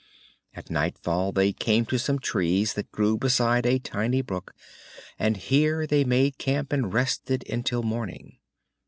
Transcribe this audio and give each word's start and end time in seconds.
At 0.55 0.71
nightfall 0.71 1.31
they 1.31 1.53
came 1.53 1.85
to 1.85 1.99
some 1.99 2.17
trees 2.17 2.73
that 2.73 2.91
grew 2.91 3.19
beside 3.19 3.67
a 3.67 3.77
tiny 3.77 4.23
brook 4.23 4.55
and 5.19 5.37
here 5.37 5.85
they 5.85 6.03
made 6.03 6.39
camp 6.39 6.73
and 6.73 6.91
rested 6.91 7.47
until 7.47 7.83
morning. 7.83 8.39